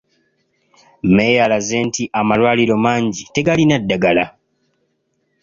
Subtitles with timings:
[1.13, 4.25] Meeya alaze nti amalwaliro mangi tegalina ddagala.